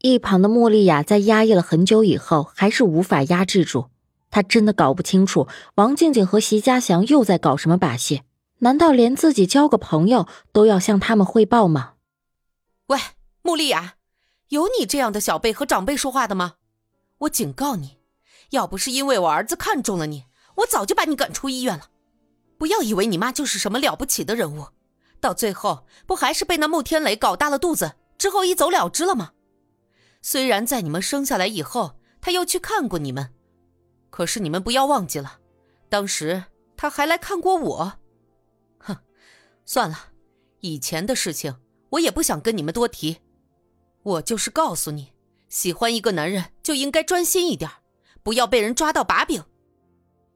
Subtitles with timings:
[0.00, 3.86] 一旁的莫莉亚在压抑了很久以后，还是无法压制住。
[4.30, 8.22] 她真的搞不清楚王静静和席家祥又在搞什么把戏？
[8.58, 11.94] 难道连自己交个朋友都要向他们汇报吗？
[12.88, 12.98] 喂，
[13.42, 13.94] 穆丽亚，
[14.50, 16.54] 有你这样的小辈和长辈说话的吗？
[17.18, 17.98] 我警告你，
[18.50, 20.26] 要不是因为我儿子看中了你，
[20.58, 21.88] 我早就把你赶出医院了。
[22.56, 24.68] 不要以为你妈就是什么了不起的人物，
[25.20, 29.32] 到最后不还是被那穆天磊搞大了肚子之后一走了之了吗？
[30.20, 33.30] 虽然在你们生下来以后，他又去看过你们，
[34.10, 35.38] 可是你们不要忘记了，
[35.88, 36.44] 当时
[36.76, 37.92] 他还来看过我。
[38.78, 38.96] 哼，
[39.64, 39.96] 算了，
[40.60, 41.54] 以前的事情
[41.90, 43.18] 我也不想跟你们多提。
[44.02, 45.12] 我就是告诉你，
[45.48, 47.70] 喜欢一个男人就应该专心一点，
[48.22, 49.42] 不要被人抓到把柄。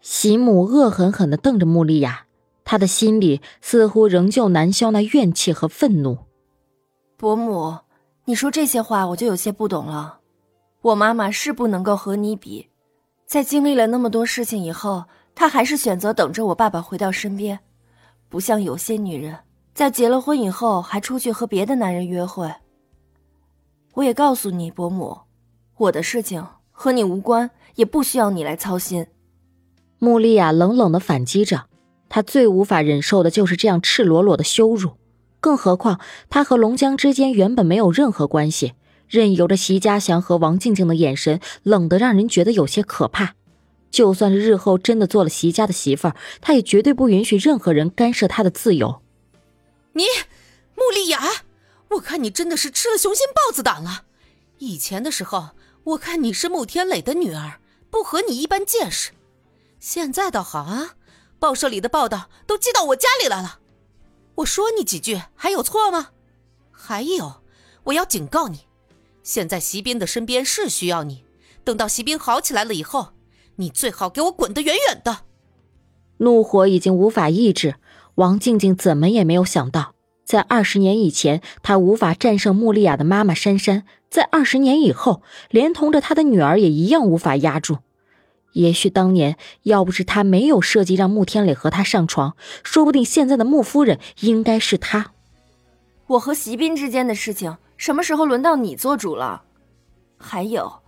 [0.00, 2.26] 席母恶狠狠地瞪着穆丽亚，
[2.64, 6.18] 她的心里似乎仍旧难消那怨气和愤怒。
[7.16, 7.78] 伯母。
[8.28, 10.18] 你说这些话，我就有些不懂了。
[10.82, 12.68] 我妈妈是不能够和你比，
[13.24, 15.02] 在经历了那么多事情以后，
[15.34, 17.58] 她还是选择等着我爸爸回到身边，
[18.28, 19.34] 不像有些女人
[19.72, 22.52] 在结了婚以后还出去和别的男人约会。
[23.94, 25.16] 我也告诉你，伯母，
[25.78, 29.06] 我的事情和你无关，也不需要你来操心。
[29.98, 31.64] 穆丽亚冷冷的反击着，
[32.10, 34.97] 她最无法忍受的就是这样赤裸裸的羞辱。
[35.40, 38.74] 更何况，他和龙江之间原本没有任何关系，
[39.08, 43.34] 任由着席家祥和王静静的眼神冷得让人觉得有些可怕。
[43.90, 49.00] 就算是日后真的做了席家的媳妇儿，他也绝对不允许任何人干涉他的自由。
[49.92, 50.04] 你，
[50.74, 51.22] 穆丽雅，
[51.90, 54.02] 我看你真的是吃了雄心豹子胆了。
[54.58, 55.50] 以前的时候，
[55.84, 59.12] 我看你是穆天磊的女儿，不和你一般见识。
[59.80, 60.96] 现在倒好啊，
[61.38, 63.60] 报社里的报道都寄到我家里来了。
[64.38, 66.10] 我说你几句还有错吗？
[66.70, 67.42] 还有，
[67.84, 68.60] 我要警告你，
[69.22, 71.24] 现在席斌的身边是需要你，
[71.64, 73.08] 等到席斌好起来了以后，
[73.56, 75.24] 你最好给我滚得远远的。
[76.18, 77.76] 怒火已经无法抑制，
[78.16, 79.94] 王静静怎么也没有想到，
[80.24, 87.78] 在二十年以前，她无法战胜穆丽亚的妈妈珊珊，在二十年以后，连同着她的女儿也一样无法压住。
[88.52, 95.12] 也许当年要不是他没有设计让穆天磊和他上床，说不定现在的穆夫人应该是他。
[96.06, 99.42] 我和席斌之间的事情，什么时候轮到你做主了？
[100.16, 100.80] 还有，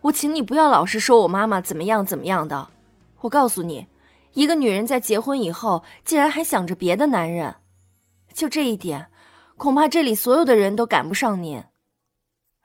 [0.00, 2.68] 我请你不要老是说我妈妈怎么样怎么样的。
[3.20, 3.86] 我告诉你，
[4.32, 7.54] 一个女人在结婚以后，竟然还想着别的男人，
[8.32, 9.06] 就这一点，
[9.56, 11.62] 恐怕这里所有的人都赶不上您。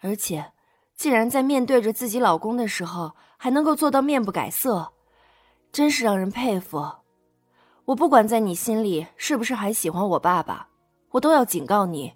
[0.01, 0.53] 而且，
[0.99, 3.13] 竟然在面对着自己老公的时候。
[3.41, 4.91] 还能够做到面不改色，
[5.71, 6.85] 真是让人佩服。
[7.85, 10.67] 我不管在你心里是不是还喜欢我爸爸，
[11.11, 12.15] 我都要警告你：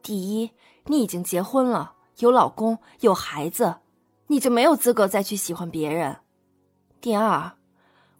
[0.00, 0.52] 第一，
[0.84, 3.78] 你已经结婚了，有老公，有孩子，
[4.28, 6.14] 你就没有资格再去喜欢别人；
[7.00, 7.50] 第二，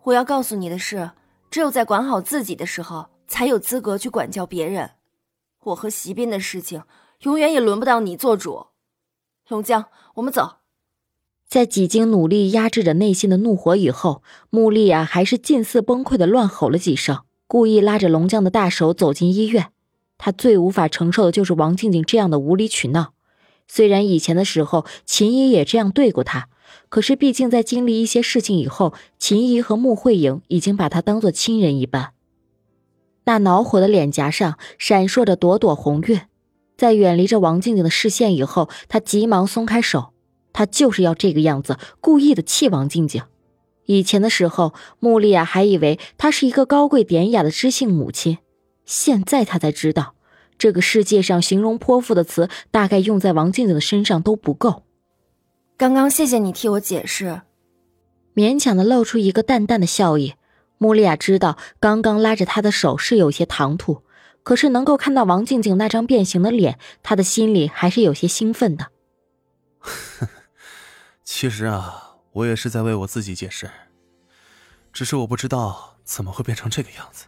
[0.03, 1.13] 我要告诉你的是，
[1.53, 4.91] 只有在管好自己的时候，才有资格去管教别人。
[5.63, 6.83] 我和席斌的事情，
[7.21, 8.67] 永远也轮不到你做主。
[9.51, 10.59] 龙江，我们走。
[11.49, 19.73] 在几经努力压制着内心的怒火以后，穆丽亚还是近似崩溃的乱吼了几声，故意拉着龙江的大手走进医院。
[20.19, 23.15] 她最无法承受的就是王静静这样的无理取闹。
[23.67, 26.49] 虽然以前的时候秦姨也这样对过她，
[26.89, 32.13] 可是毕竟在经历一些事情以后，秦姨和穆慧颖已经把她当做亲人一般。
[33.25, 36.21] 那恼火的脸颊上闪烁着朵朵红晕，
[36.81, 40.15] 在远离着王静静的视线以后，他急忙松开手。
[40.55, 43.23] 他就是要这个样子，故意的气王静静。
[43.85, 48.39] 以前的时候，穆丽亚还以为她是一个高贵典雅的知性母亲，
[48.87, 50.15] 现在她才知道，
[50.57, 54.85] 这个世界上形容泼妇的词，大概用在王静静的身上都不够。
[55.77, 57.43] 刚刚谢谢你替我解释，
[58.35, 60.33] 勉强的露出一个淡淡的笑意。
[60.79, 64.01] 穆丽亚知道，刚刚拉着她的手是有些唐突，
[64.51, 68.89] 可是能够看到王静静那张变形的脸，他的心里还是有些兴奋的。
[71.23, 73.71] 其实啊，我也是在为我自己解释，
[74.93, 77.27] 只是我不知道怎么会变成这个样子。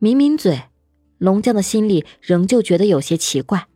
[0.00, 0.64] 抿抿嘴，
[1.16, 3.66] 龙江的心里仍旧觉得有些奇怪。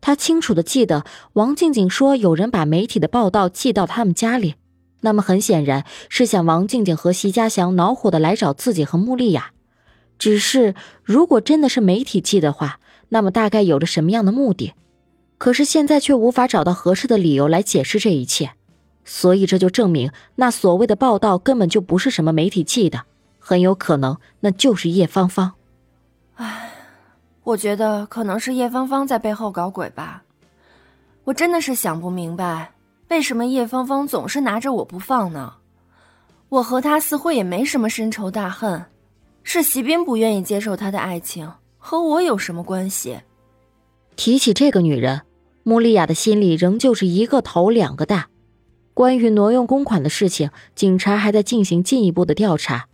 [0.00, 4.54] 他清楚的记得王静静说有人把媒体的报道寄到他们家里，
[5.00, 9.50] 那么很显然是想王静静和席家祥恼火的来找自己和穆丽亚。
[10.18, 12.80] 只是如果真的是媒体记的话，
[13.10, 14.74] 那么大概有着什么样的目的？
[15.38, 18.52] 可是现在却无法找到合适的理由来解释这一切，
[19.04, 23.02] 所以这就证明那所谓的报道根本就不是什么媒体记的，
[23.38, 25.52] 很有可能那就是叶芳芳。
[26.36, 26.70] 唉，
[27.44, 30.22] 我觉得可能是叶芳芳在背后搞鬼吧。
[31.24, 32.72] 我真的是想不明白，
[33.08, 35.54] 为什么叶芳芳总是拿着我不放呢？
[36.48, 38.84] 我和她似乎也没什么深仇大恨，
[39.48, 43.20] 是席斌不愿意接受他的爱情，和我有什么关系？
[44.16, 45.22] 提起这个女人，
[45.62, 48.28] 穆丽亚的心里仍旧是一个头两个大。
[48.92, 52.88] 关于挪用公款的事情，警察还在进行进一步的调查。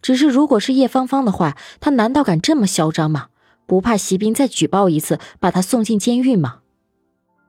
[0.00, 3.30] 只是，如果是叶芳芳的话，她难道敢这么嚣张吗？
[3.66, 6.60] 不怕席斌再举报一次，把她送进监狱吗？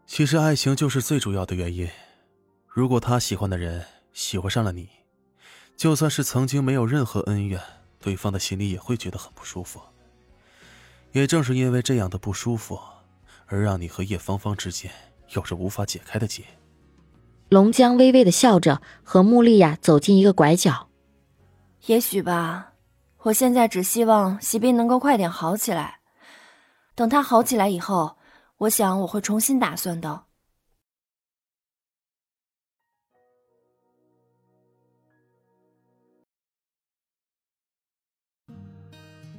[0.08, 1.88] 其实爱情就是最主要的原因。
[2.66, 4.90] 如果他喜欢的人喜欢上了你，
[5.76, 7.62] 就算是曾经没有任何恩怨，
[8.08, 9.82] 对方的心里也会觉得很不舒服。
[11.12, 12.80] 也正是因为这样的不舒服，
[13.48, 14.90] 而让你和叶芳芳之间
[15.32, 16.46] 有着无法解开的结。
[17.50, 20.88] 龙江微微的笑着，和穆丽亚走进一个拐角。
[21.88, 22.72] 也许吧，
[23.24, 26.00] 我现在只希望席斌能够快点好起来。
[26.96, 28.16] 等他好起来以后。
[28.60, 30.24] 我想我会重新打算的。